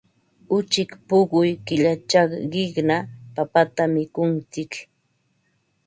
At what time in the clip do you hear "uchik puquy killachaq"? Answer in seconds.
0.55-2.29